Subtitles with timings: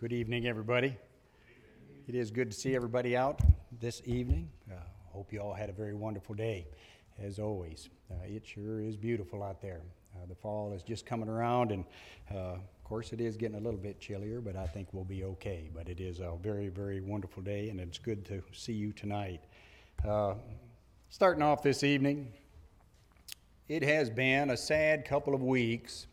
[0.00, 0.96] Good evening, everybody.
[2.08, 3.38] It is good to see everybody out
[3.82, 4.48] this evening.
[4.72, 4.76] Uh,
[5.12, 6.66] hope you all had a very wonderful day,
[7.22, 7.90] as always.
[8.10, 9.82] Uh, it sure is beautiful out there.
[10.16, 11.84] Uh, the fall is just coming around, and
[12.34, 15.24] uh, of course, it is getting a little bit chillier, but I think we'll be
[15.24, 15.68] okay.
[15.74, 19.42] But it is a very, very wonderful day, and it's good to see you tonight.
[20.02, 20.32] Uh,
[21.10, 22.32] starting off this evening,
[23.68, 26.06] it has been a sad couple of weeks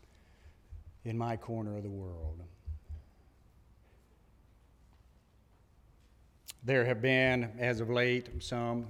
[1.06, 2.42] in my corner of the world.
[6.64, 8.88] There have been, as of late, some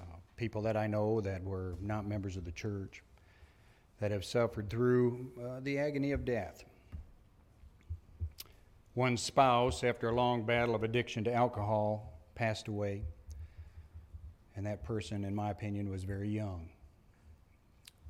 [0.00, 0.04] uh,
[0.36, 3.02] people that I know that were not members of the church
[4.00, 6.64] that have suffered through uh, the agony of death.
[8.94, 13.02] One spouse, after a long battle of addiction to alcohol, passed away.
[14.56, 16.70] And that person, in my opinion, was very young.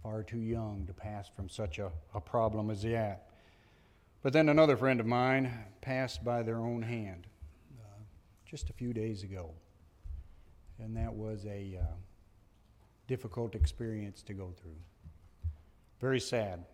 [0.05, 3.27] Far too young to pass from such a, a problem as that.
[4.23, 7.27] But then another friend of mine passed by their own hand
[8.51, 9.53] just a few days ago.
[10.81, 11.85] And that was a uh,
[13.07, 14.77] difficult experience to go through.
[16.01, 16.65] Very sad,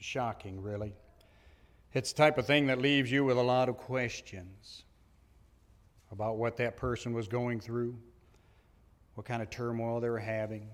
[0.00, 0.92] shocking, really.
[1.94, 4.82] It's the type of thing that leaves you with a lot of questions
[6.10, 7.96] about what that person was going through,
[9.14, 10.68] what kind of turmoil they were having,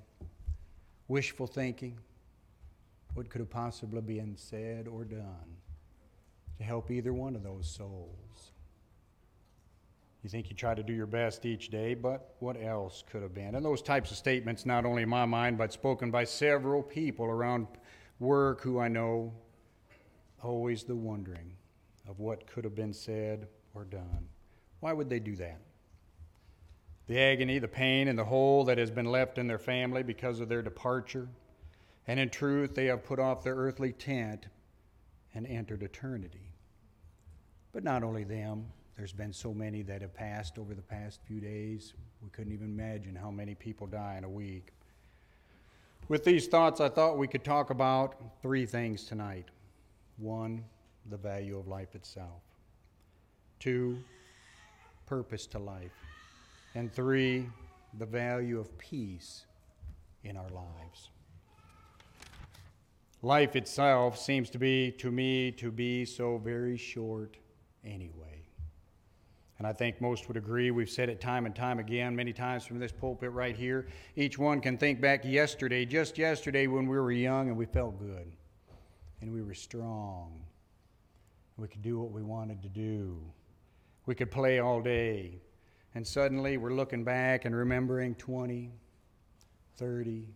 [1.07, 1.99] wishful thinking,
[3.13, 5.59] what could have possibly been said or done
[6.57, 8.53] to help either one of those souls.
[10.25, 13.35] You think you try to do your best each day, but what else could have
[13.35, 13.55] been?
[13.57, 17.27] And those types of statements, not only in my mind, but spoken by several people
[17.27, 17.67] around
[18.21, 19.35] work who I know,
[20.43, 21.53] always the wondering
[22.09, 24.27] of what could have been said or done.
[24.81, 25.61] Why would they do that?
[27.07, 30.41] The agony, the pain, and the hole that has been left in their family because
[30.41, 31.29] of their departure.
[32.07, 34.47] And in truth, they have put off their earthly tent
[35.35, 36.55] and entered eternity.
[37.73, 41.41] But not only them, there's been so many that have passed over the past few
[41.41, 41.95] days.
[42.23, 44.69] We couldn't even imagine how many people die in a week.
[46.09, 49.47] With these thoughts, I thought we could talk about three things tonight.
[50.19, 50.65] One,
[51.11, 52.43] the value of life itself.
[53.59, 53.99] Two,
[55.07, 55.93] purpose to life.
[56.75, 57.49] And three,
[57.99, 59.47] the value of peace
[60.23, 61.11] in our lives.
[63.23, 67.39] Life itself seems to be, to me, to be so very short
[67.85, 68.44] anyway.
[69.65, 70.71] And I think most would agree.
[70.71, 73.87] We've said it time and time again, many times from this pulpit right here.
[74.15, 77.99] Each one can think back yesterday, just yesterday when we were young and we felt
[77.99, 78.31] good
[79.23, 80.39] and we were strong.
[81.57, 83.19] We could do what we wanted to do.
[84.05, 85.41] We could play all day.
[85.95, 88.71] And suddenly we're looking back and remembering 20,
[89.79, 90.29] 30,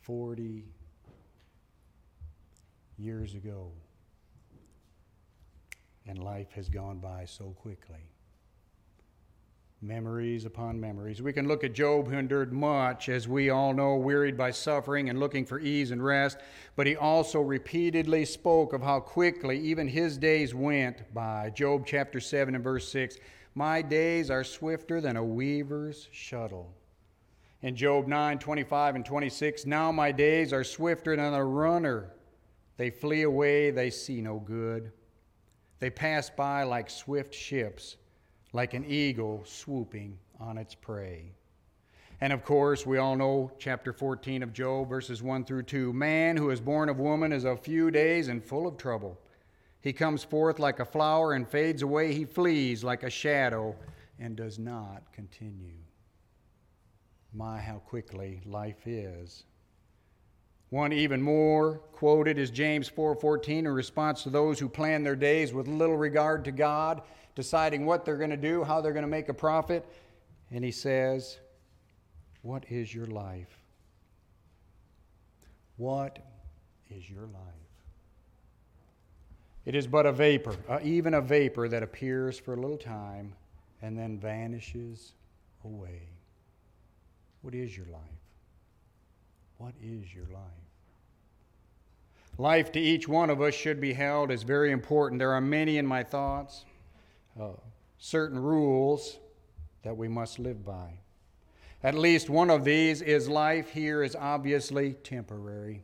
[0.00, 0.64] 40
[2.96, 3.70] years ago.
[6.06, 8.13] And life has gone by so quickly.
[9.84, 11.20] Memories upon memories.
[11.20, 15.10] We can look at Job, who endured much, as we all know, wearied by suffering
[15.10, 16.38] and looking for ease and rest.
[16.74, 21.50] But he also repeatedly spoke of how quickly even his days went by.
[21.50, 23.18] Job chapter 7 and verse 6
[23.54, 26.74] My days are swifter than a weaver's shuttle.
[27.60, 32.14] In Job 9 25 and 26, Now my days are swifter than a runner.
[32.78, 34.92] They flee away, they see no good.
[35.78, 37.98] They pass by like swift ships,
[38.54, 41.32] like an eagle swooping on its prey.
[42.20, 45.92] And of course, we all know chapter 14 of Job, verses 1 through 2.
[45.92, 49.18] Man who is born of woman is of few days and full of trouble.
[49.80, 52.14] He comes forth like a flower and fades away.
[52.14, 53.74] He flees like a shadow
[54.20, 55.74] and does not continue.
[57.34, 59.44] My, how quickly life is.
[60.70, 65.52] One even more quoted is James 4:14 in response to those who plan their days
[65.52, 67.02] with little regard to God,
[67.34, 69.84] deciding what they're going to do, how they're going to make a profit,
[70.50, 71.38] and he says,
[72.42, 73.58] "What is your life?
[75.76, 76.18] What
[76.90, 77.64] is your life?
[79.64, 83.32] It is but a vapor, uh, even a vapor that appears for a little time
[83.82, 85.12] and then vanishes
[85.64, 86.02] away.
[87.42, 88.00] What is your life?
[89.58, 90.42] What is your life?
[92.36, 95.18] Life to each one of us should be held as very important.
[95.18, 96.64] There are many in my thoughts,
[97.40, 97.48] uh,
[97.98, 99.18] certain rules
[99.82, 100.98] that we must live by.
[101.82, 105.82] At least one of these is life here is obviously temporary.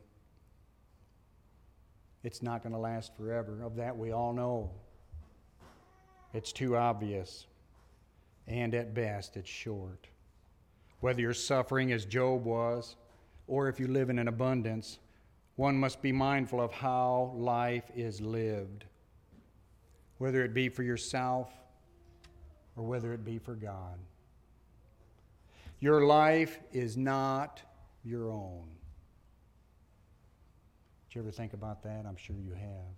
[2.23, 3.63] It's not going to last forever.
[3.63, 4.71] Of that, we all know.
[6.33, 7.47] It's too obvious.
[8.47, 10.09] And at best, it's short.
[11.01, 12.97] Whether you're suffering as Job was,
[13.47, 14.99] or if you live in an abundance,
[15.57, 18.85] one must be mindful of how life is lived.
[20.21, 21.51] Whether it be for yourself
[22.77, 23.99] or whether it be for God.
[25.81, 27.63] Your life is not
[28.05, 28.65] your own.
[31.09, 32.05] Did you ever think about that?
[32.07, 32.95] I'm sure you have.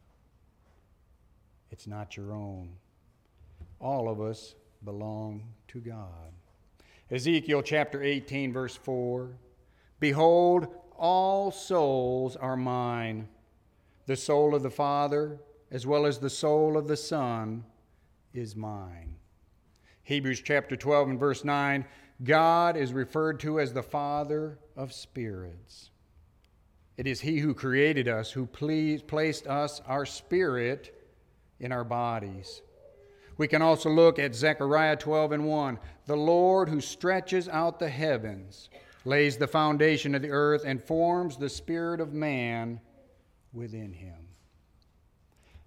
[1.70, 2.70] It's not your own.
[3.78, 6.32] All of us belong to God.
[7.08, 9.30] Ezekiel chapter 18, verse 4
[10.00, 10.66] Behold,
[10.98, 13.28] all souls are mine,
[14.06, 15.38] the soul of the Father,
[15.72, 17.64] as well as the soul of the Son,
[18.34, 19.16] is mine.
[20.04, 21.84] Hebrews chapter 12 and verse 9
[22.22, 25.90] God is referred to as the Father of spirits.
[26.96, 30.94] It is He who created us, who placed us, our spirit,
[31.58, 32.62] in our bodies.
[33.38, 35.78] We can also look at Zechariah 12 and 1.
[36.06, 38.69] The Lord who stretches out the heavens,
[39.04, 42.78] lays the foundation of the earth, and forms the spirit of man
[43.52, 44.21] within him.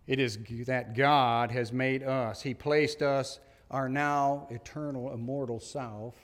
[0.07, 0.37] It is
[0.67, 2.41] that God has made us.
[2.41, 3.39] He placed us,
[3.71, 6.15] our now eternal, immortal self,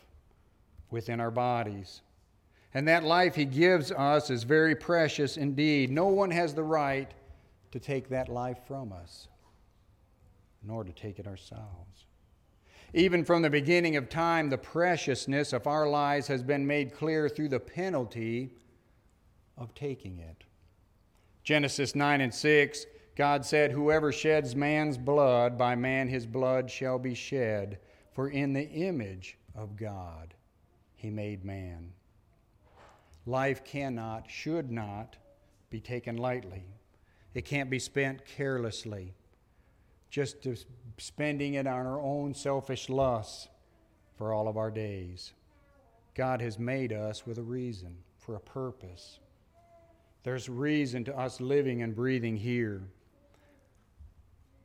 [0.92, 2.02] within our bodies.
[2.74, 5.90] And that life He gives us is very precious indeed.
[5.92, 7.12] No one has the right
[7.72, 9.28] to take that life from us,
[10.64, 12.06] nor to take it ourselves.
[12.94, 17.30] Even from the beginning of time, the preciousness of our lives has been made clear
[17.30, 18.52] through the penalty
[19.58, 20.44] of taking it.
[21.44, 22.86] Genesis 9 and 6,
[23.16, 27.80] God said, Whoever sheds man's blood, by man his blood shall be shed,
[28.14, 30.34] for in the image of God
[30.96, 31.94] he made man.
[33.26, 35.18] Life cannot, should not,
[35.70, 36.64] be taken lightly.
[37.34, 39.14] It can't be spent carelessly,
[40.10, 40.48] just
[40.98, 43.48] spending it on our own selfish lusts
[44.18, 45.34] for all of our days.
[46.14, 49.20] God has made us with a reason, for a purpose.
[50.24, 52.84] There's reason to us living and breathing here.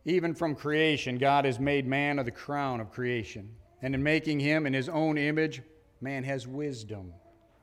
[0.06, 3.50] Even from creation, God has made man of the crown of creation.
[3.82, 5.60] And in making him in his own image,
[6.00, 7.12] Man has wisdom,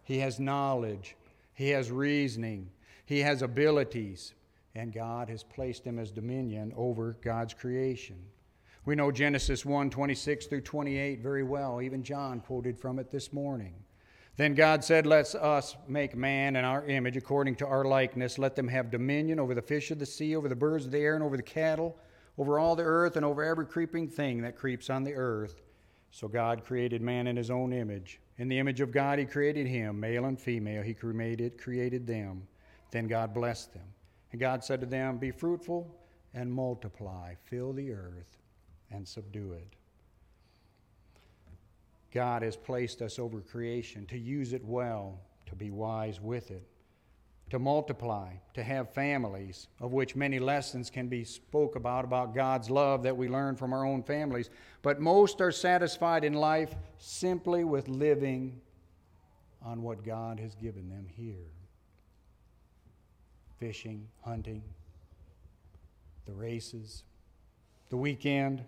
[0.03, 1.15] he has knowledge,
[1.53, 2.69] he has reasoning,
[3.05, 4.33] he has abilities,
[4.73, 8.17] and God has placed him as dominion over God's creation.
[8.85, 11.81] We know Genesis 1 26 through 28 very well.
[11.81, 13.75] Even John quoted from it this morning.
[14.35, 18.39] Then God said, Let us make man in our image according to our likeness.
[18.39, 20.97] Let them have dominion over the fish of the sea, over the birds of the
[20.97, 21.97] air, and over the cattle,
[22.37, 25.61] over all the earth, and over every creeping thing that creeps on the earth.
[26.11, 28.19] So God created man in his own image.
[28.37, 30.81] In the image of God, He created him, male and female.
[30.81, 32.47] He created, created them.
[32.91, 33.85] Then God blessed them.
[34.31, 35.95] And God said to them, Be fruitful
[36.33, 38.37] and multiply, fill the earth
[38.91, 39.75] and subdue it.
[42.11, 46.67] God has placed us over creation to use it well, to be wise with it,
[47.53, 52.67] to multiply, to have families, of which many lessons can be spoke about, about God's
[52.67, 54.49] love that we learn from our own families.
[54.81, 58.59] But most are satisfied in life simply with living
[59.61, 61.51] on what God has given them here
[63.59, 64.63] fishing, hunting,
[66.25, 67.03] the races,
[67.89, 68.63] the weekend.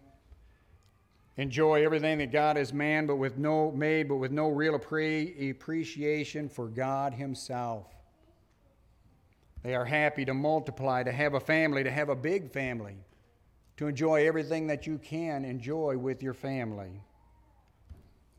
[1.37, 6.47] Enjoy everything that God has made, but with no made, but with no real appreciation
[6.47, 7.87] for God Himself.
[9.65, 12.97] They are happy to multiply, to have a family, to have a big family,
[13.77, 17.01] to enjoy everything that you can enjoy with your family,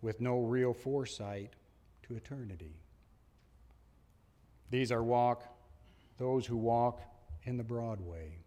[0.02, 1.54] with no real foresight
[2.04, 2.76] to eternity.
[4.70, 5.42] These are walk,
[6.16, 7.00] those who walk
[7.42, 8.38] in the broad way.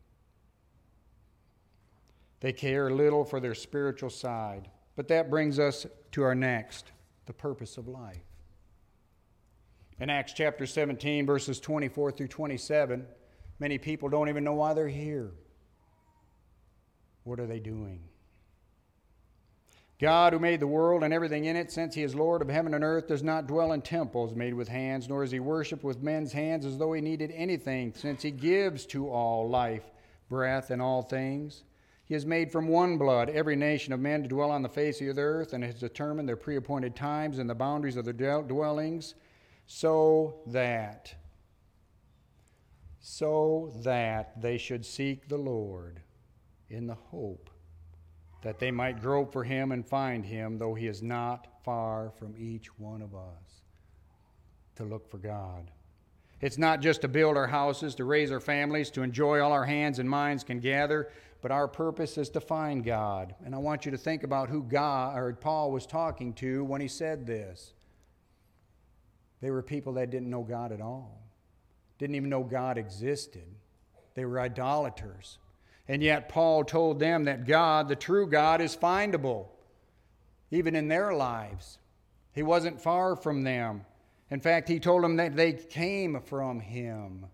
[2.39, 4.69] They care little for their spiritual side.
[4.95, 6.93] But that brings us to our next
[7.25, 8.28] the purpose of life.
[9.99, 13.05] In Acts chapter 17, verses 24 through 27,
[13.59, 15.31] many people don't even know why they're here.
[17.25, 18.03] What are they doing?
[19.99, 22.73] God, who made the world and everything in it, since he is Lord of heaven
[22.73, 26.01] and earth, does not dwell in temples made with hands, nor is he worshipped with
[26.01, 29.83] men's hands as though he needed anything, since he gives to all life,
[30.29, 31.65] breath, and all things.
[32.05, 35.01] He has made from one blood every nation of men to dwell on the face
[35.01, 38.13] of the earth, and has determined their pre appointed times and the boundaries of their
[38.41, 39.15] dwellings
[39.71, 41.13] so that
[42.99, 46.01] so that they should seek the Lord
[46.69, 47.51] in the hope
[48.41, 52.33] that they might grope for him and find him, though he is not far from
[52.35, 53.61] each one of us,
[54.75, 55.69] to look for God.
[56.41, 59.65] It's not just to build our houses, to raise our families, to enjoy all our
[59.65, 61.11] hands and minds can gather,
[61.41, 63.35] but our purpose is to find God.
[63.45, 66.81] And I want you to think about who God or Paul was talking to when
[66.81, 67.73] he said this.
[69.41, 71.21] They were people that didn't know God at all,
[71.97, 73.55] didn't even know God existed.
[74.15, 75.37] They were idolaters.
[75.87, 79.47] And yet, Paul told them that God, the true God, is findable,
[80.51, 81.79] even in their lives.
[82.33, 83.85] He wasn't far from them.
[84.29, 87.25] In fact, he told them that they came from him.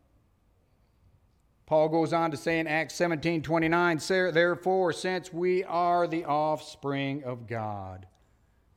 [1.66, 7.24] Paul goes on to say in Acts 17 29, Therefore, since we are the offspring
[7.24, 8.06] of God,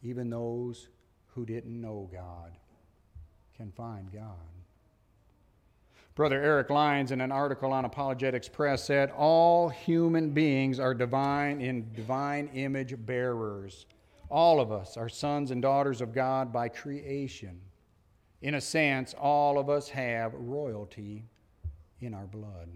[0.02, 0.88] even those
[1.34, 2.56] who didn't know God
[3.58, 4.38] can find God.
[6.14, 11.60] Brother Eric Lyons, in an article on Apologetics Press, said, All human beings are divine
[11.60, 13.86] in divine image bearers.
[14.30, 17.60] All of us are sons and daughters of God by creation.
[18.42, 21.24] In a sense, all of us have royalty
[22.00, 22.68] in our blood.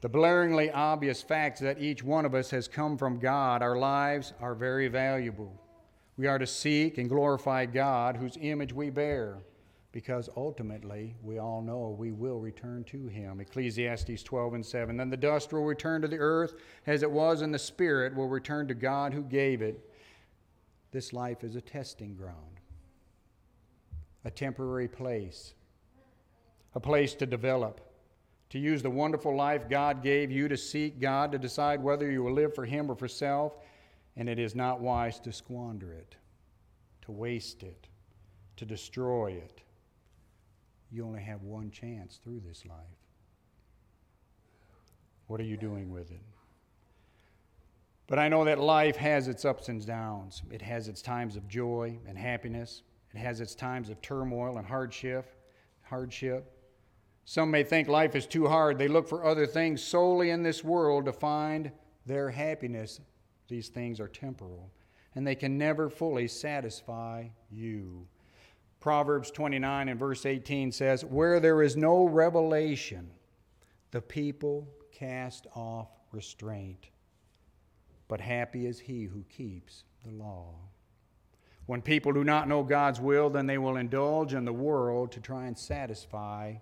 [0.00, 4.32] The blaringly obvious fact that each one of us has come from God, our lives
[4.40, 5.63] are very valuable.
[6.16, 9.38] We are to seek and glorify God, whose image we bear,
[9.90, 13.40] because ultimately we all know we will return to Him.
[13.40, 14.96] Ecclesiastes 12 and 7.
[14.96, 16.54] Then the dust will return to the earth
[16.86, 19.90] as it was, and the Spirit will return to God who gave it.
[20.92, 22.60] This life is a testing ground,
[24.24, 25.54] a temporary place,
[26.76, 27.80] a place to develop,
[28.50, 32.22] to use the wonderful life God gave you to seek God, to decide whether you
[32.22, 33.54] will live for Him or for self
[34.16, 36.16] and it is not wise to squander it,
[37.02, 37.88] to waste it,
[38.56, 39.62] to destroy it.
[40.90, 42.78] You only have one chance through this life.
[45.26, 46.20] What are you doing with it?
[48.06, 50.42] But I know that life has its ups and downs.
[50.50, 52.82] It has its times of joy and happiness.
[53.14, 55.34] It has its times of turmoil and hardship.
[55.82, 56.50] Hardship.
[57.24, 58.78] Some may think life is too hard.
[58.78, 61.72] They look for other things solely in this world to find
[62.04, 63.00] their happiness
[63.48, 64.70] these things are temporal,
[65.14, 68.06] and they can never fully satisfy you.
[68.80, 73.10] Proverbs 29 and verse 18 says, Where there is no revelation,
[73.90, 76.88] the people cast off restraint.
[78.08, 80.54] But happy is he who keeps the law.
[81.66, 85.20] When people do not know God's will, then they will indulge in the world to
[85.20, 86.56] try and satisfy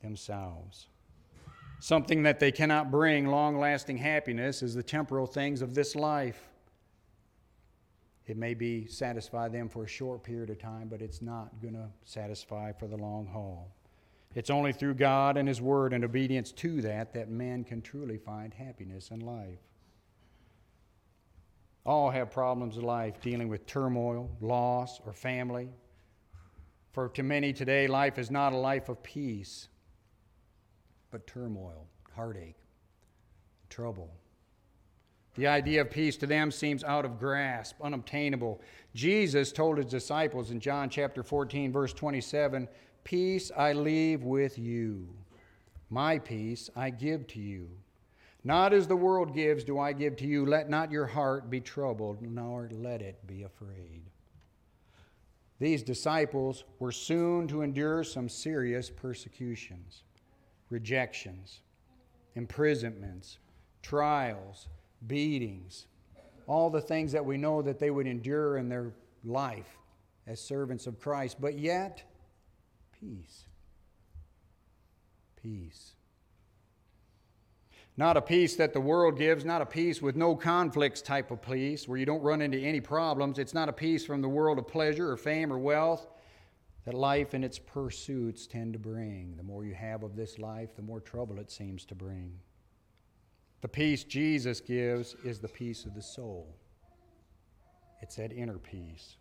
[0.00, 0.86] themselves.
[1.80, 6.48] Something that they cannot bring long lasting happiness is the temporal things of this life.
[8.26, 11.74] It may be satisfy them for a short period of time, but it's not going
[11.74, 13.74] to satisfy for the long haul.
[14.34, 18.18] It's only through God and His Word and obedience to that that man can truly
[18.18, 19.60] find happiness in life.
[21.86, 25.70] All have problems in life dealing with turmoil, loss, or family.
[26.92, 29.68] For to many today, life is not a life of peace
[31.10, 32.56] but turmoil, heartache,
[33.70, 34.10] trouble.
[35.36, 38.60] The idea of peace to them seems out of grasp, unobtainable.
[38.94, 42.68] Jesus told his disciples in John chapter 14, verse 27
[43.04, 45.08] Peace I leave with you,
[45.90, 47.70] my peace I give to you.
[48.44, 50.44] Not as the world gives, do I give to you.
[50.44, 54.02] Let not your heart be troubled, nor let it be afraid.
[55.60, 60.02] These disciples were soon to endure some serious persecutions
[60.70, 61.60] rejections,
[62.34, 63.38] imprisonments,
[63.82, 64.68] trials,
[65.06, 65.86] beatings,
[66.46, 68.92] all the things that we know that they would endure in their
[69.24, 69.78] life
[70.26, 72.02] as servants of Christ, but yet,
[73.00, 73.44] peace.
[75.42, 75.92] Peace.
[77.96, 81.42] Not a peace that the world gives, not a peace with no conflicts type of
[81.42, 83.38] peace where you don't run into any problems.
[83.38, 86.06] It's not a peace from the world of pleasure or fame or wealth
[86.84, 89.34] that life and its pursuits tend to bring.
[89.36, 92.32] The more you have of this life, the more trouble it seems to bring.
[93.60, 96.54] The peace Jesus gives is the peace of the soul,
[98.00, 99.16] it's that inner peace.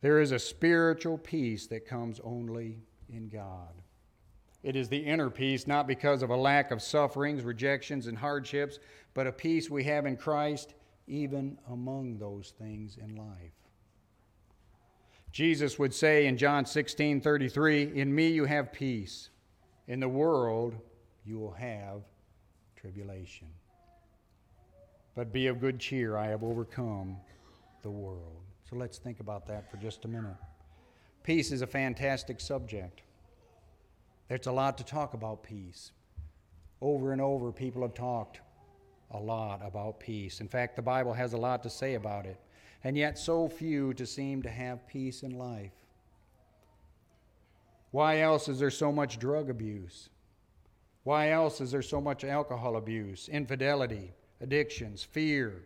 [0.00, 2.78] There is a spiritual peace that comes only
[3.12, 3.74] in God.
[4.62, 8.78] It is the inner peace, not because of a lack of sufferings, rejections, and hardships,
[9.14, 10.74] but a peace we have in Christ
[11.06, 13.52] even among those things in life.
[15.32, 19.30] Jesus would say in John 16 33, In me you have peace.
[19.86, 20.74] In the world
[21.24, 22.02] you will have
[22.76, 23.48] tribulation.
[25.14, 27.16] But be of good cheer, I have overcome
[27.82, 28.42] the world.
[28.68, 30.36] So let's think about that for just a minute.
[31.22, 33.02] Peace is a fantastic subject.
[34.28, 35.92] There's a lot to talk about peace.
[36.80, 38.40] Over and over, people have talked
[39.10, 40.40] a lot about peace.
[40.40, 42.38] In fact, the Bible has a lot to say about it
[42.84, 45.72] and yet so few to seem to have peace in life?
[47.90, 50.10] Why else is there so much drug abuse?
[51.04, 55.62] Why else is there so much alcohol abuse, infidelity, addictions, fear?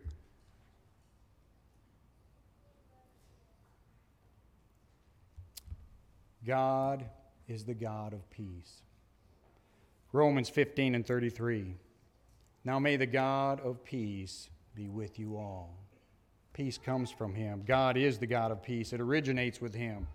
[6.47, 7.05] God
[7.49, 8.83] is the God of peace.
[10.13, 11.77] Romans 15 and 33.
[12.65, 15.77] Now may the God of peace be with you all.
[16.53, 17.63] Peace comes from him.
[17.67, 20.07] God is the God of peace, it originates with him.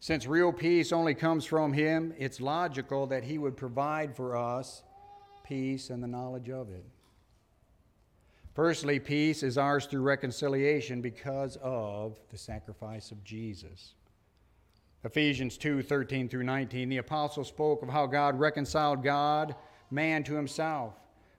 [0.00, 4.82] Since real peace only comes from him, it's logical that he would provide for us
[5.44, 6.84] peace and the knowledge of it.
[8.54, 13.94] Firstly, peace is ours through reconciliation because of the sacrifice of Jesus.
[15.04, 19.54] Ephesians 2 13 through 19, the apostle spoke of how God reconciled God,
[19.90, 20.94] man, to himself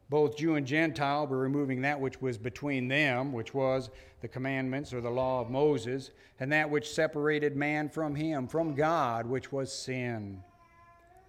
[0.09, 3.89] both Jew and Gentile were removing that which was between them, which was
[4.21, 8.75] the commandments or the law of Moses, and that which separated man from him, from
[8.75, 10.43] God, which was sin.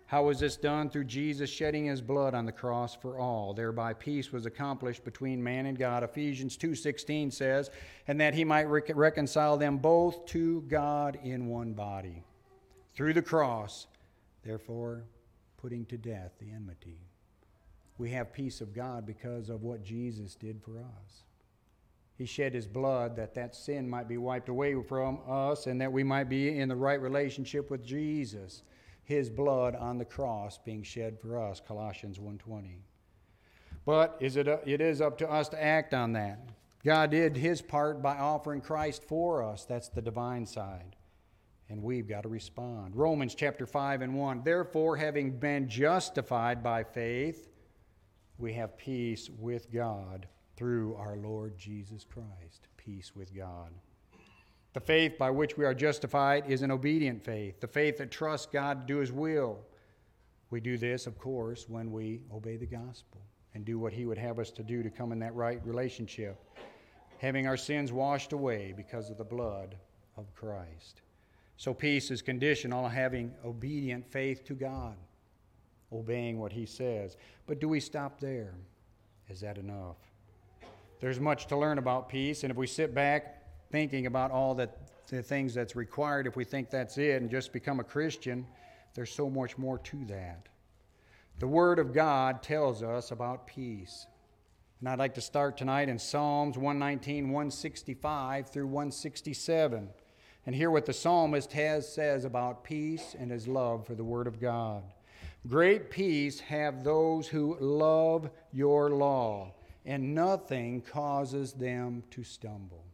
[0.06, 0.88] How was this done?
[0.88, 3.54] Through Jesus shedding his blood on the cross for all.
[3.54, 6.04] Thereby peace was accomplished between man and God.
[6.04, 7.70] Ephesians 2:16 says,
[8.06, 12.22] "And that he might re- reconcile them both to God in one body
[12.94, 13.88] through the cross,
[14.42, 15.04] therefore
[15.56, 17.05] putting to death the enmity."
[17.98, 21.24] We have peace of God because of what Jesus did for us.
[22.16, 25.92] He shed his blood that that sin might be wiped away from us and that
[25.92, 28.62] we might be in the right relationship with Jesus.
[29.04, 32.80] His blood on the cross being shed for us, Colossians 1:20.
[33.84, 36.40] But is it, uh, it is up to us to act on that.
[36.84, 39.64] God did his part by offering Christ for us.
[39.64, 40.96] That's the divine side.
[41.68, 42.96] And we've got to respond.
[42.96, 44.42] Romans chapter 5 and 1.
[44.44, 47.48] Therefore, having been justified by faith,
[48.38, 50.26] we have peace with God
[50.56, 52.68] through our Lord Jesus Christ.
[52.76, 53.70] Peace with God.
[54.72, 58.46] The faith by which we are justified is an obedient faith, the faith that trusts
[58.52, 59.58] God to do His will.
[60.50, 63.22] We do this, of course, when we obey the gospel
[63.54, 66.38] and do what He would have us to do to come in that right relationship,
[67.18, 69.76] having our sins washed away because of the blood
[70.18, 71.00] of Christ.
[71.56, 74.96] So, peace is conditional on having obedient faith to God
[75.92, 77.16] obeying what he says.
[77.46, 78.54] But do we stop there?
[79.28, 79.96] Is that enough?
[81.00, 84.78] There's much to learn about peace, and if we sit back thinking about all that
[85.08, 88.46] the things that's required, if we think that's it and just become a Christian,
[88.94, 90.48] there's so much more to that.
[91.38, 94.06] The Word of God tells us about peace.
[94.80, 99.88] And I'd like to start tonight in Psalms 119, 165 through 167,
[100.44, 104.26] and hear what the psalmist has says about peace and his love for the Word
[104.26, 104.82] of God.
[105.48, 109.54] Great peace have those who love your law,
[109.84, 112.84] and nothing causes them to stumble.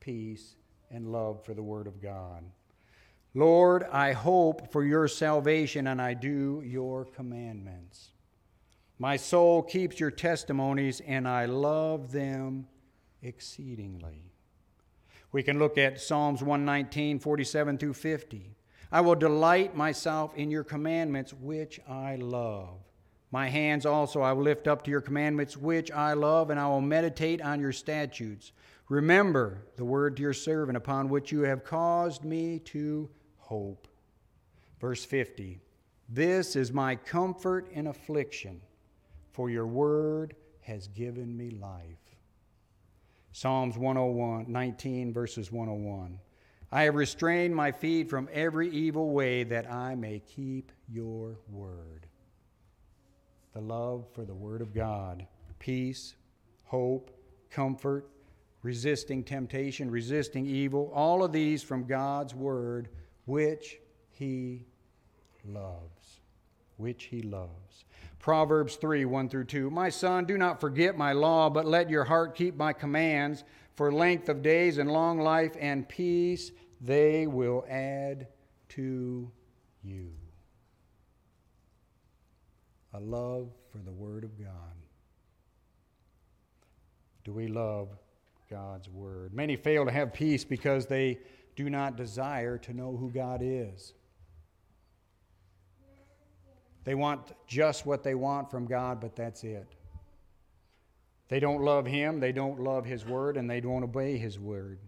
[0.00, 0.56] Peace
[0.90, 2.42] and love for the Word of God.
[3.34, 8.08] Lord, I hope for your salvation, and I do your commandments.
[8.98, 12.66] My soul keeps your testimonies, and I love them
[13.22, 14.24] exceedingly.
[15.30, 18.56] We can look at Psalms 119, 47 through 50.
[18.92, 22.78] I will delight myself in your commandments, which I love.
[23.30, 26.66] My hands also I will lift up to your commandments, which I love, and I
[26.66, 28.52] will meditate on your statutes.
[28.88, 33.86] Remember the word to your servant, upon which you have caused me to hope.
[34.80, 35.60] Verse 50
[36.08, 38.60] This is my comfort in affliction,
[39.30, 41.84] for your word has given me life.
[43.32, 46.18] Psalms 101, 19, verses 101.
[46.72, 52.06] I have restrained my feet from every evil way that I may keep your word.
[53.54, 55.26] The love for the word of God,
[55.58, 56.14] peace,
[56.64, 57.10] hope,
[57.50, 58.08] comfort,
[58.62, 62.88] resisting temptation, resisting evil, all of these from God's word,
[63.24, 63.78] which
[64.10, 64.64] he
[65.44, 66.20] loves.
[66.76, 67.84] Which he loves.
[68.20, 69.70] Proverbs 3 1 through 2.
[69.70, 73.42] My son, do not forget my law, but let your heart keep my commands
[73.74, 78.26] for length of days and long life and peace they will add
[78.70, 79.30] to
[79.82, 80.10] you.
[82.94, 84.48] A love for the Word of God.
[87.24, 87.88] Do we love
[88.48, 89.34] God's Word?
[89.34, 91.18] Many fail to have peace because they
[91.54, 93.92] do not desire to know who God is.
[96.84, 99.74] They want just what they want from God, but that's it.
[101.30, 104.80] They don't love Him, they don't love His Word, and they don't obey His Word,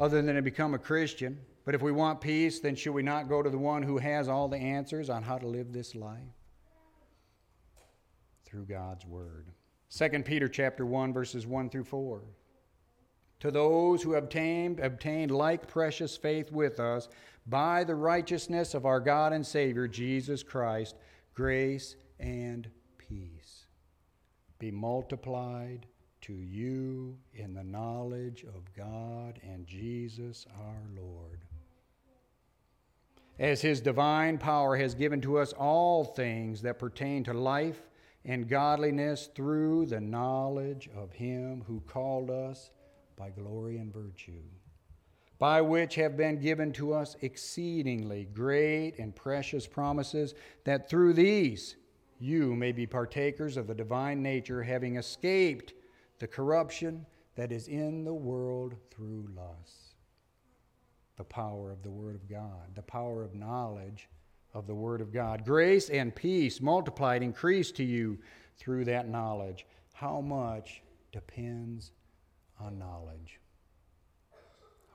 [0.00, 1.38] other than to become a Christian.
[1.64, 4.28] But if we want peace, then should we not go to the one who has
[4.28, 6.18] all the answers on how to live this life?
[8.44, 9.46] Through God's Word.
[9.96, 12.22] 2 Peter chapter 1, verses 1 through 4.
[13.40, 17.08] To those who obtained, obtained like precious faith with us
[17.46, 20.96] by the righteousness of our God and Savior Jesus Christ,
[21.34, 22.68] grace and
[22.98, 23.65] peace
[24.58, 25.86] be multiplied
[26.22, 31.40] to you in the knowledge of God and Jesus our Lord.
[33.38, 37.82] as his divine power has given to us all things that pertain to life
[38.24, 42.70] and godliness through the knowledge of him who called us
[43.16, 44.42] by glory and virtue,
[45.38, 51.76] by which have been given to us exceedingly great and precious promises, that through these
[52.18, 55.74] you may be partakers of the divine nature, having escaped
[56.18, 59.86] the corruption that is in the world through lust
[61.16, 64.08] the power of the Word of God, the power of knowledge
[64.52, 65.44] of the Word of God.
[65.44, 68.18] Grace and peace multiplied, increased to you
[68.58, 69.66] through that knowledge.
[69.94, 71.92] How much depends
[72.60, 73.40] on knowledge?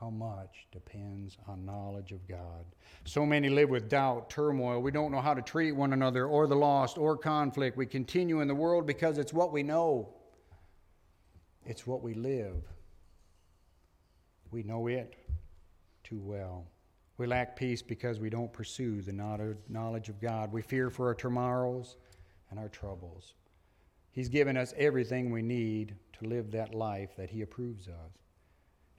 [0.02, 2.64] How much depends on knowledge of God?
[3.04, 4.82] So many live with doubt, turmoil.
[4.82, 7.76] We don't know how to treat one another or the lost or conflict.
[7.76, 10.12] We continue in the world because it's what we know,
[11.64, 12.64] it's what we live.
[14.50, 15.14] We know it
[16.02, 16.66] too well.
[17.16, 19.12] We lack peace because we don't pursue the
[19.68, 20.52] knowledge of God.
[20.52, 21.94] We fear for our tomorrows
[22.50, 23.34] and our troubles.
[24.10, 28.10] He's given us everything we need to live that life that He approves of.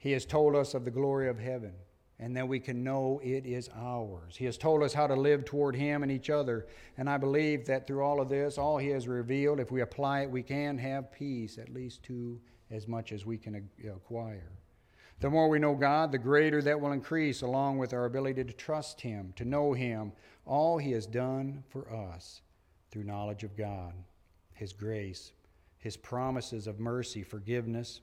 [0.04, 1.72] He has told us of the glory of heaven
[2.18, 4.36] and that we can know it is ours.
[4.36, 6.66] He has told us how to live toward Him and each other.
[6.98, 10.20] And I believe that through all of this, all He has revealed, if we apply
[10.20, 12.38] it, we can have peace, at least to
[12.70, 14.52] as much as we can acquire.
[15.20, 18.52] The more we know God, the greater that will increase, along with our ability to
[18.52, 20.12] trust Him, to know Him,
[20.44, 22.42] all He has done for us
[22.90, 23.94] through knowledge of God,
[24.52, 25.32] His grace,
[25.78, 28.02] His promises of mercy, forgiveness.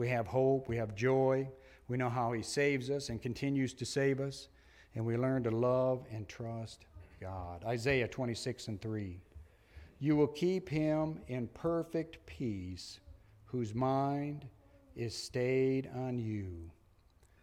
[0.00, 1.46] We have hope, we have joy,
[1.86, 4.48] we know how He saves us and continues to save us,
[4.94, 6.86] and we learn to love and trust
[7.20, 7.62] God.
[7.66, 9.20] Isaiah 26 and 3.
[9.98, 13.00] You will keep him in perfect peace,
[13.44, 14.46] whose mind
[14.96, 16.70] is stayed on you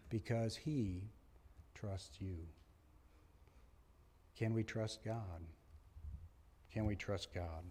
[0.10, 1.12] because he
[1.76, 2.40] trusts you.
[4.36, 5.44] Can we trust God?
[6.74, 7.66] Can we trust God?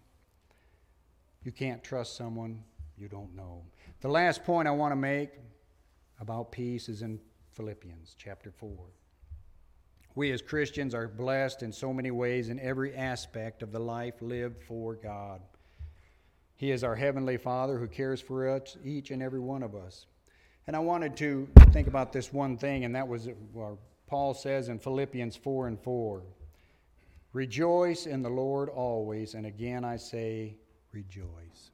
[1.43, 2.63] You can't trust someone
[2.97, 3.63] you don't know.
[4.01, 5.31] The last point I want to make
[6.19, 7.19] about peace is in
[7.51, 8.71] Philippians chapter 4.
[10.15, 14.15] We as Christians are blessed in so many ways in every aspect of the life
[14.21, 15.41] lived for God.
[16.55, 20.07] He is our Heavenly Father who cares for us, each and every one of us.
[20.65, 23.29] And I wanted to think about this one thing, and that was
[24.07, 26.23] Paul says in Philippians 4 and 4
[27.33, 30.57] Rejoice in the Lord always, and again I say,
[30.91, 31.71] rejoice.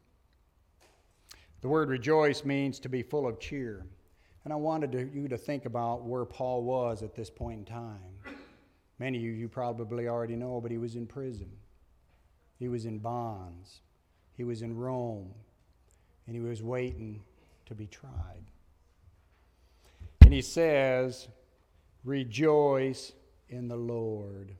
[1.63, 3.85] The word rejoice means to be full of cheer.
[4.43, 7.65] And I wanted to, you to think about where Paul was at this point in
[7.65, 8.35] time.
[8.99, 11.49] Many of you probably already know, but he was in prison,
[12.59, 13.79] he was in bonds.
[14.35, 15.31] He was in Rome
[16.25, 17.21] and he was waiting
[17.67, 18.45] to be tried.
[20.21, 21.27] And he says,
[22.03, 23.13] Rejoice
[23.47, 24.55] in the Lord.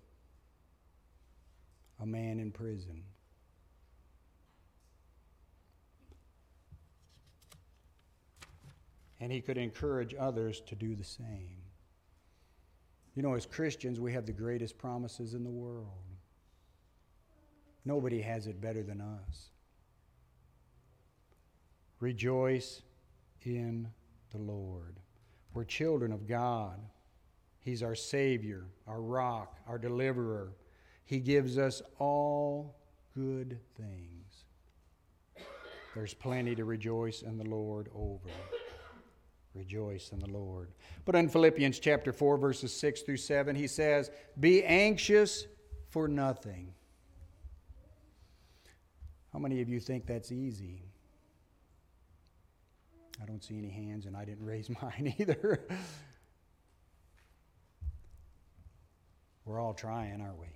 [1.99, 3.03] A man in prison.
[9.23, 11.61] And he could encourage others to do the same.
[13.15, 15.87] You know, as Christians, we have the greatest promises in the world.
[17.85, 19.51] Nobody has it better than us.
[22.01, 22.81] Rejoice
[23.43, 23.87] in
[24.31, 24.99] the Lord.
[25.53, 26.77] We're children of God.
[27.61, 30.51] He's our Savior, our rock, our deliverer.
[31.05, 32.75] He gives us all
[33.15, 34.43] good things.
[35.95, 38.27] There's plenty to rejoice in the Lord over.
[39.53, 40.71] Rejoice in the Lord.
[41.05, 45.45] But in Philippians chapter 4, verses 6 through 7, he says, Be anxious
[45.89, 46.73] for nothing.
[49.31, 50.83] How many of you think that's easy?
[53.21, 55.67] I don't see any hands, and I didn't raise mine either.
[59.45, 60.47] We're all trying, aren't we?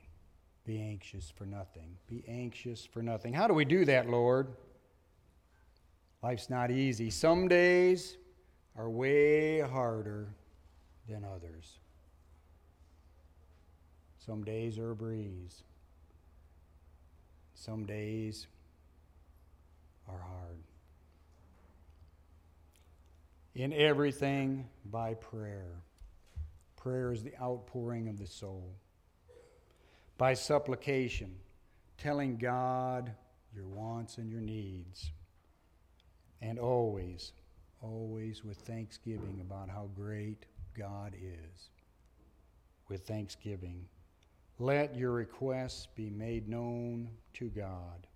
[0.66, 1.98] Be anxious for nothing.
[2.08, 3.34] Be anxious for nothing.
[3.34, 4.48] How do we do that, Lord?
[6.24, 7.10] Life's not easy.
[7.10, 8.18] Some days
[8.78, 10.28] are way harder
[11.10, 11.80] than others.
[14.20, 15.64] Some days are a breeze.
[17.56, 18.48] Some days
[20.08, 20.58] are hard
[23.58, 25.82] in everything by prayer.
[26.76, 28.76] Prayer is the outpouring of the soul.
[30.20, 31.36] By supplication,
[31.98, 33.12] telling God
[33.56, 35.12] your wants and your needs.
[36.40, 37.32] And always,
[37.82, 40.46] always with thanksgiving about how great
[40.78, 41.70] God is.
[42.90, 43.86] With thanksgiving.
[44.60, 48.08] Let your requests be made known to God.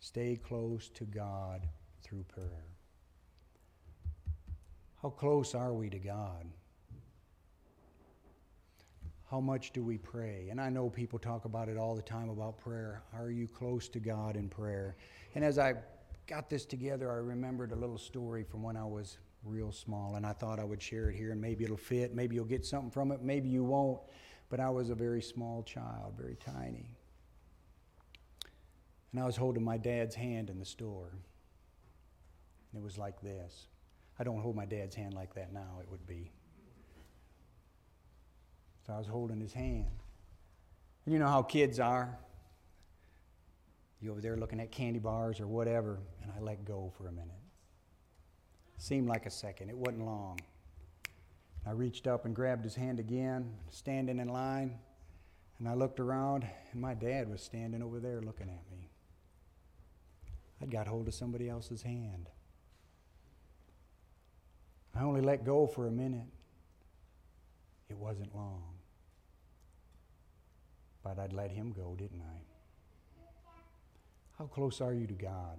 [0.00, 1.66] Stay close to God
[2.02, 2.68] through prayer.
[5.02, 6.46] How close are we to God?
[9.30, 10.48] How much do we pray?
[10.50, 13.02] And I know people talk about it all the time about prayer.
[13.14, 14.96] Are you close to God in prayer?
[15.34, 15.74] And as I
[16.28, 20.26] got this together, I remembered a little story from when I was real small, and
[20.26, 22.14] I thought I would share it here, and maybe it'll fit.
[22.14, 23.22] Maybe you'll get something from it.
[23.22, 24.00] Maybe you won't.
[24.50, 26.96] But I was a very small child, very tiny.
[29.12, 31.08] And I was holding my dad's hand in the store.
[32.72, 33.66] And it was like this.
[34.18, 36.30] I don't hold my dad's hand like that now, it would be.
[38.86, 40.02] So I was holding his hand.
[41.04, 42.18] And you know how kids are.
[44.00, 47.12] You over there looking at candy bars or whatever, and I let go for a
[47.12, 47.30] minute.
[48.76, 50.38] Seemed like a second, it wasn't long.
[51.66, 54.78] I reached up and grabbed his hand again, standing in line,
[55.58, 58.88] and I looked around, and my dad was standing over there looking at me.
[60.62, 62.28] I'd got hold of somebody else's hand.
[64.94, 66.26] I only let go for a minute.
[67.88, 68.62] It wasn't long.
[71.02, 72.47] But I'd let him go, didn't I?
[74.38, 75.58] How close are you to God?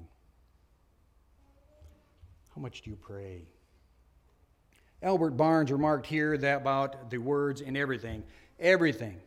[2.55, 3.43] How much do you pray?
[5.03, 8.23] Albert Barnes remarked here that about the words in everything,
[8.57, 9.17] everything,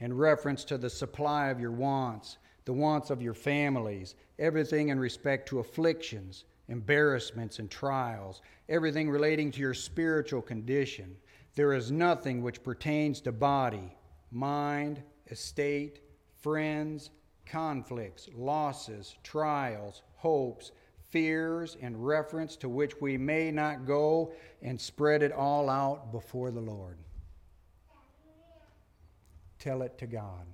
[0.00, 4.98] in reference to the supply of your wants, the wants of your families, everything in
[4.98, 8.40] respect to afflictions, embarrassments, and trials,
[8.70, 11.14] everything relating to your spiritual condition.
[11.54, 13.94] There is nothing which pertains to body,
[14.30, 16.00] mind, estate,
[16.40, 17.10] friends,
[17.46, 20.72] conflicts, losses, trials, hopes,
[21.10, 26.50] fears, and reference to which we may not go and spread it all out before
[26.50, 26.96] the Lord.
[29.58, 30.44] Tell it to God.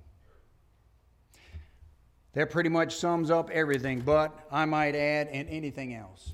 [2.33, 6.33] That pretty much sums up everything, but I might add, and anything else,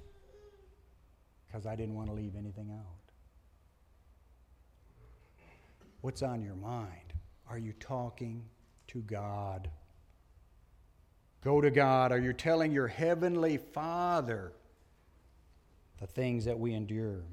[1.45, 2.85] because I didn't want to leave anything out.
[6.01, 7.13] What's on your mind?
[7.49, 8.43] Are you talking
[8.89, 9.69] to God?
[11.43, 12.11] Go to God.
[12.11, 14.53] Are you telling your heavenly Father
[15.99, 17.23] the things that we endure?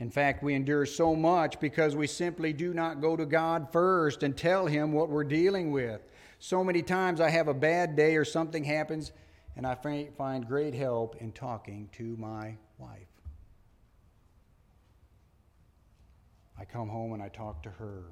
[0.00, 4.22] In fact, we endure so much because we simply do not go to God first
[4.22, 6.00] and tell Him what we're dealing with.
[6.40, 9.12] So many times I have a bad day or something happens,
[9.56, 13.06] and I find great help in talking to my wife.
[16.58, 18.02] I come home and I talk to her,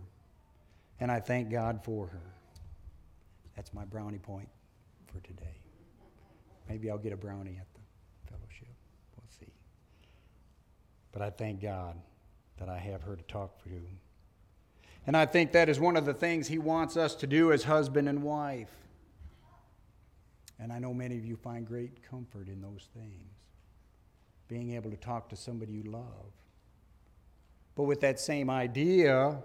[1.00, 2.35] and I thank God for her.
[3.57, 4.48] That's my brownie point
[5.12, 5.57] for today.
[6.68, 8.68] Maybe I'll get a brownie at the fellowship.
[9.16, 9.53] We'll see.
[11.12, 11.96] But I thank God
[12.59, 13.70] that I have her to talk to.
[15.07, 17.64] And I think that is one of the things He wants us to do as
[17.64, 18.70] husband and wife.
[20.59, 23.35] And I know many of you find great comfort in those things,
[24.46, 26.33] being able to talk to somebody you love.
[27.75, 29.42] But with that same idea,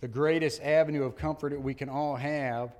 [0.00, 2.76] the greatest avenue of comfort that we can all have,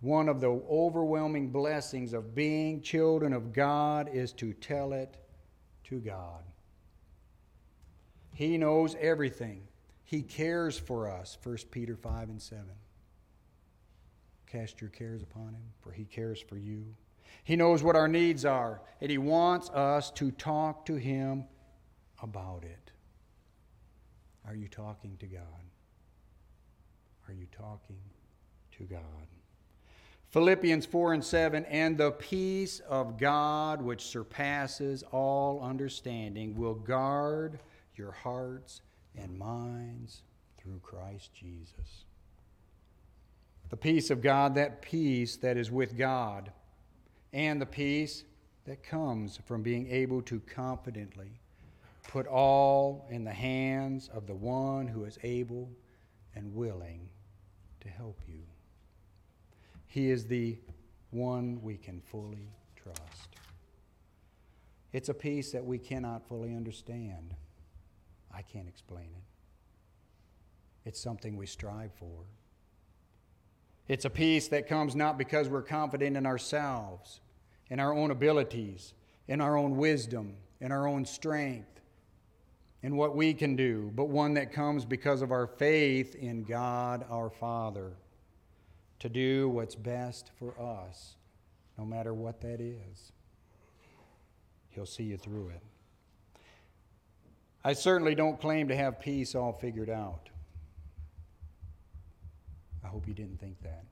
[0.00, 5.16] one of the overwhelming blessings of being children of God is to tell it
[5.84, 6.42] to God.
[8.34, 9.62] He knows everything.
[10.04, 12.64] He cares for us, 1 Peter 5 and 7.
[14.46, 16.84] Cast your cares upon him, for he cares for you.
[17.44, 21.44] He knows what our needs are, and he wants us to talk to him
[22.22, 22.92] about it.
[24.46, 25.42] Are you talking to God?
[27.28, 27.98] Are you talking
[28.78, 29.02] to God?
[30.30, 37.58] Philippians 4 and 7 And the peace of God, which surpasses all understanding, will guard
[37.96, 38.80] your hearts
[39.14, 40.22] and minds
[40.56, 42.04] through Christ Jesus.
[43.68, 46.50] The peace of God, that peace that is with God,
[47.34, 48.24] and the peace
[48.64, 51.40] that comes from being able to confidently
[52.04, 55.68] put all in the hands of the one who is able
[56.34, 57.08] and willing
[57.80, 58.42] to help you.
[59.86, 60.58] He is the
[61.10, 63.36] one we can fully trust.
[64.92, 67.34] It's a peace that we cannot fully understand.
[68.32, 70.88] I can't explain it.
[70.88, 72.24] It's something we strive for.
[73.88, 77.20] It's a peace that comes not because we're confident in ourselves,
[77.70, 78.92] in our own abilities,
[79.28, 81.77] in our own wisdom, in our own strength,
[82.82, 87.04] in what we can do, but one that comes because of our faith in God
[87.10, 87.92] our Father
[89.00, 91.16] to do what's best for us,
[91.76, 93.12] no matter what that is.
[94.70, 95.62] He'll see you through it.
[97.64, 100.30] I certainly don't claim to have peace all figured out.
[102.84, 103.84] I hope you didn't think that.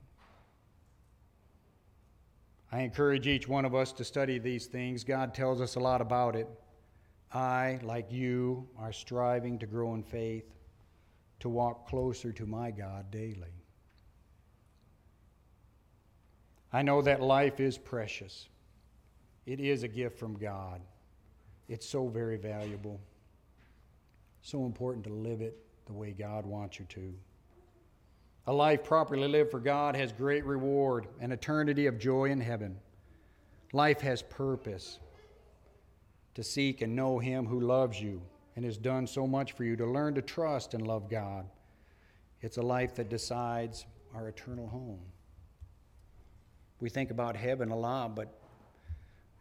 [2.71, 5.03] I encourage each one of us to study these things.
[5.03, 6.49] God tells us a lot about it.
[7.31, 10.45] I, like you, are striving to grow in faith.
[11.39, 13.53] to walk closer to my God daily.
[16.73, 18.49] I know that life is precious.
[19.45, 20.81] It is a gift from God.
[21.69, 22.99] It's so very valuable.
[24.41, 27.13] So important to live it the way God wants you to.
[28.47, 32.77] A life properly lived for God has great reward, an eternity of joy in heaven.
[33.73, 34.99] Life has purpose
[36.37, 38.21] to seek and know Him who loves you
[38.55, 41.47] and has done so much for you, to learn to trust and love God.
[42.41, 44.99] It's a life that decides our eternal home.
[46.79, 48.39] We think about heaven a lot, but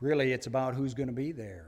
[0.00, 1.66] really it's about who's going to be there.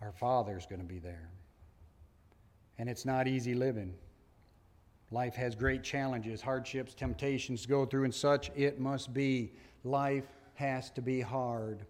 [0.00, 1.28] Our Father's going to be there.
[2.78, 3.92] And it's not easy living.
[5.10, 9.52] Life has great challenges, hardships, temptations to go through, and such it must be.
[9.84, 11.86] Life has to be hard.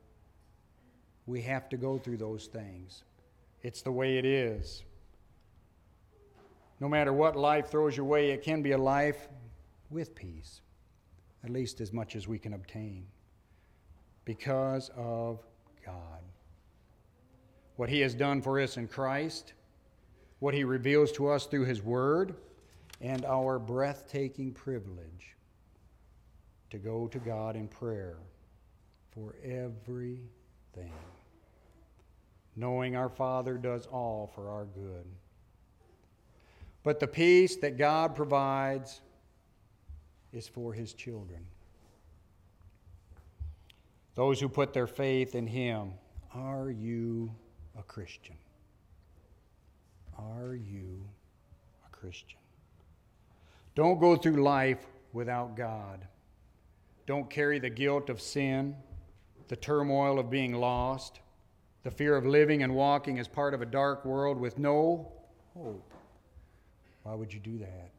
[1.26, 3.04] We have to go through those things.
[3.62, 4.84] It's the way it is.
[6.80, 9.28] No matter what life throws your way, it can be a life
[9.88, 10.62] with peace,
[11.44, 13.06] at least as much as we can obtain,
[14.24, 15.40] because of
[15.84, 16.22] God.
[17.76, 19.52] What He has done for us in Christ,
[20.40, 22.34] what He reveals to us through His Word,
[23.00, 25.36] and our breathtaking privilege
[26.70, 28.16] to go to God in prayer
[29.14, 30.92] for everything,
[32.56, 35.04] knowing our Father does all for our good.
[36.82, 39.00] But the peace that God provides
[40.32, 41.46] is for His children.
[44.14, 45.92] Those who put their faith in Him.
[46.34, 47.30] Are you
[47.78, 48.36] a Christian?
[50.18, 51.04] Are you
[51.86, 52.38] a Christian?
[53.74, 56.06] Don't go through life without God.
[57.06, 58.76] Don't carry the guilt of sin,
[59.48, 61.20] the turmoil of being lost,
[61.82, 65.12] the fear of living and walking as part of a dark world with no
[65.54, 65.92] hope.
[67.02, 67.90] Why would you do that?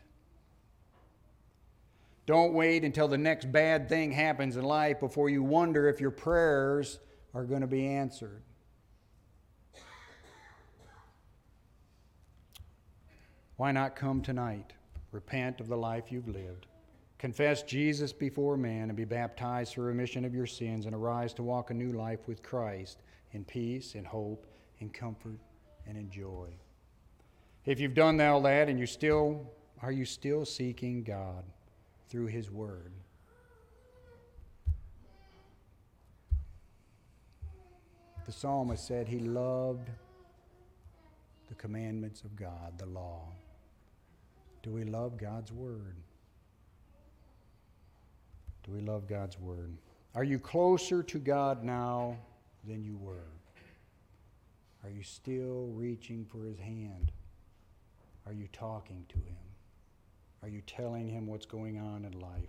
[2.26, 6.12] Don't wait until the next bad thing happens in life before you wonder if your
[6.12, 7.00] prayers
[7.34, 8.42] are going to be answered.
[13.58, 14.74] Why not come tonight?
[15.12, 16.66] Repent of the life you've lived.
[17.24, 21.42] Confess Jesus before man and be baptized for remission of your sins and arise to
[21.42, 22.98] walk a new life with Christ
[23.32, 24.46] in peace, in hope,
[24.80, 25.40] in comfort,
[25.88, 26.50] and in joy.
[27.66, 29.50] If you've done all that and you still
[29.82, 31.46] are you still seeking God
[32.10, 32.92] through his word?
[38.26, 39.90] The psalmist said he loved
[41.48, 43.30] the commandments of God, the law.
[44.62, 45.96] Do we love God's word?
[48.64, 49.78] Do we love God's word?
[50.16, 52.18] Are you closer to God now
[52.66, 53.32] than you were?
[54.84, 57.12] Are you still reaching for his hand?
[58.26, 59.38] Are you talking to him?
[60.42, 62.32] Are you telling him what's going on in life?